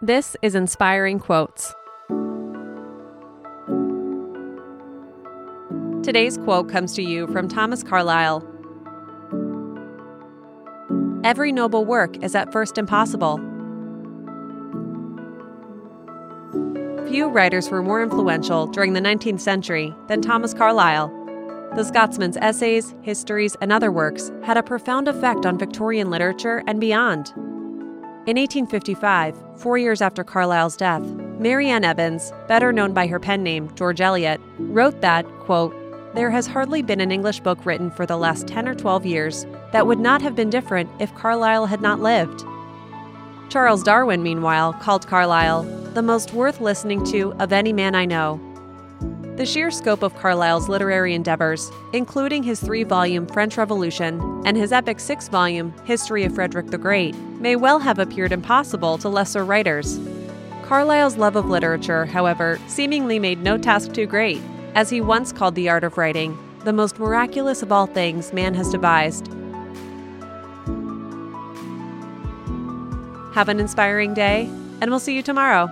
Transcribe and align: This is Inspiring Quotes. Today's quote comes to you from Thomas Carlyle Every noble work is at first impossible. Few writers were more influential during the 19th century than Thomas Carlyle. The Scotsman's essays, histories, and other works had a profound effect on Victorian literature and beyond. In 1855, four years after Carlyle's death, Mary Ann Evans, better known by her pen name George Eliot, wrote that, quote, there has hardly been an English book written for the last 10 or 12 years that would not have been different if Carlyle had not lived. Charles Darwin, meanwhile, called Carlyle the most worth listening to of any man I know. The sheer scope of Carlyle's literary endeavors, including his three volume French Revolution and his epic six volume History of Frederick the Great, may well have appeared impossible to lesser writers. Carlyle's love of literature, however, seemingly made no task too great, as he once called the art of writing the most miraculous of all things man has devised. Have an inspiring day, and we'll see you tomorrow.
This 0.00 0.36
is 0.42 0.54
Inspiring 0.54 1.18
Quotes. 1.18 1.74
Today's 6.04 6.38
quote 6.38 6.68
comes 6.68 6.94
to 6.94 7.02
you 7.02 7.26
from 7.26 7.48
Thomas 7.48 7.82
Carlyle 7.82 8.46
Every 11.24 11.50
noble 11.50 11.84
work 11.84 12.22
is 12.22 12.36
at 12.36 12.52
first 12.52 12.78
impossible. 12.78 13.38
Few 17.08 17.26
writers 17.26 17.68
were 17.68 17.82
more 17.82 18.00
influential 18.00 18.68
during 18.68 18.92
the 18.92 19.00
19th 19.00 19.40
century 19.40 19.92
than 20.06 20.22
Thomas 20.22 20.54
Carlyle. 20.54 21.08
The 21.74 21.82
Scotsman's 21.82 22.36
essays, 22.36 22.94
histories, 23.02 23.56
and 23.60 23.72
other 23.72 23.90
works 23.90 24.30
had 24.44 24.56
a 24.56 24.62
profound 24.62 25.08
effect 25.08 25.44
on 25.44 25.58
Victorian 25.58 26.08
literature 26.08 26.62
and 26.68 26.80
beyond. 26.80 27.32
In 28.28 28.36
1855, 28.36 29.34
four 29.56 29.78
years 29.78 30.02
after 30.02 30.22
Carlyle's 30.22 30.76
death, 30.76 31.00
Mary 31.40 31.70
Ann 31.70 31.82
Evans, 31.82 32.30
better 32.46 32.74
known 32.74 32.92
by 32.92 33.06
her 33.06 33.18
pen 33.18 33.42
name 33.42 33.74
George 33.74 34.02
Eliot, 34.02 34.38
wrote 34.58 35.00
that, 35.00 35.24
quote, 35.40 35.74
there 36.14 36.28
has 36.30 36.46
hardly 36.46 36.82
been 36.82 37.00
an 37.00 37.10
English 37.10 37.40
book 37.40 37.64
written 37.64 37.90
for 37.90 38.04
the 38.04 38.18
last 38.18 38.46
10 38.46 38.68
or 38.68 38.74
12 38.74 39.06
years 39.06 39.46
that 39.72 39.86
would 39.86 39.98
not 39.98 40.20
have 40.20 40.36
been 40.36 40.50
different 40.50 40.90
if 41.00 41.14
Carlyle 41.14 41.64
had 41.64 41.80
not 41.80 42.00
lived. 42.00 42.44
Charles 43.48 43.82
Darwin, 43.82 44.22
meanwhile, 44.22 44.74
called 44.74 45.06
Carlyle 45.06 45.62
the 45.94 46.02
most 46.02 46.34
worth 46.34 46.60
listening 46.60 47.02
to 47.04 47.32
of 47.38 47.50
any 47.50 47.72
man 47.72 47.94
I 47.94 48.04
know. 48.04 48.38
The 49.38 49.46
sheer 49.46 49.70
scope 49.70 50.02
of 50.02 50.16
Carlyle's 50.16 50.68
literary 50.68 51.14
endeavors, 51.14 51.70
including 51.92 52.42
his 52.42 52.58
three 52.58 52.82
volume 52.82 53.24
French 53.24 53.56
Revolution 53.56 54.42
and 54.44 54.56
his 54.56 54.72
epic 54.72 54.98
six 54.98 55.28
volume 55.28 55.72
History 55.84 56.24
of 56.24 56.34
Frederick 56.34 56.66
the 56.66 56.76
Great, 56.76 57.14
may 57.38 57.54
well 57.54 57.78
have 57.78 58.00
appeared 58.00 58.32
impossible 58.32 58.98
to 58.98 59.08
lesser 59.08 59.44
writers. 59.44 60.00
Carlyle's 60.64 61.16
love 61.16 61.36
of 61.36 61.46
literature, 61.46 62.04
however, 62.04 62.58
seemingly 62.66 63.20
made 63.20 63.40
no 63.40 63.56
task 63.56 63.92
too 63.92 64.06
great, 64.06 64.42
as 64.74 64.90
he 64.90 65.00
once 65.00 65.30
called 65.30 65.54
the 65.54 65.68
art 65.68 65.84
of 65.84 65.96
writing 65.96 66.36
the 66.64 66.72
most 66.72 66.98
miraculous 66.98 67.62
of 67.62 67.70
all 67.70 67.86
things 67.86 68.32
man 68.32 68.54
has 68.54 68.68
devised. 68.70 69.28
Have 73.34 73.48
an 73.48 73.60
inspiring 73.60 74.14
day, 74.14 74.46
and 74.80 74.90
we'll 74.90 74.98
see 74.98 75.14
you 75.14 75.22
tomorrow. 75.22 75.70